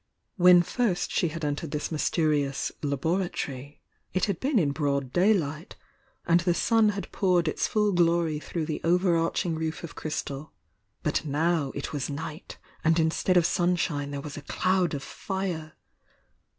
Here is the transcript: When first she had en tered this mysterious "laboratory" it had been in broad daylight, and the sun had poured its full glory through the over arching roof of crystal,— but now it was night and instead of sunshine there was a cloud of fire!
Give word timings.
When 0.35 0.63
first 0.63 1.11
she 1.11 1.27
had 1.27 1.45
en 1.45 1.57
tered 1.57 1.69
this 1.69 1.91
mysterious 1.91 2.71
"laboratory" 2.81 3.83
it 4.15 4.25
had 4.25 4.39
been 4.39 4.57
in 4.57 4.71
broad 4.71 5.13
daylight, 5.13 5.75
and 6.25 6.39
the 6.39 6.55
sun 6.55 6.89
had 6.97 7.11
poured 7.11 7.47
its 7.47 7.67
full 7.67 7.91
glory 7.91 8.39
through 8.39 8.65
the 8.65 8.81
over 8.83 9.15
arching 9.15 9.53
roof 9.53 9.83
of 9.83 9.93
crystal,— 9.93 10.53
but 11.03 11.23
now 11.23 11.71
it 11.75 11.93
was 11.93 12.09
night 12.09 12.57
and 12.83 12.99
instead 12.99 13.37
of 13.37 13.45
sunshine 13.45 14.09
there 14.09 14.21
was 14.21 14.37
a 14.37 14.41
cloud 14.41 14.95
of 14.95 15.03
fire! 15.03 15.73